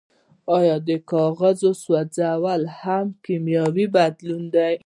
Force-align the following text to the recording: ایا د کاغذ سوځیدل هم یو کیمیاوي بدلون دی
ایا 0.57 0.75
د 0.87 0.89
کاغذ 1.11 1.59
سوځیدل 1.83 2.61
هم 2.79 3.05
یو 3.11 3.15
کیمیاوي 3.25 3.85
بدلون 3.95 4.43
دی 4.53 4.73